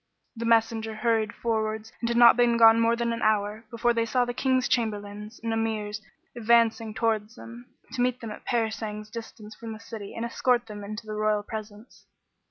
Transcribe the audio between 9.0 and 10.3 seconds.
distance from the city and